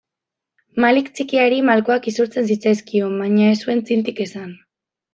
[0.85, 4.53] Malik txikiari malkoak isurtzen zitzaizkion baina ez zuen txintik esan.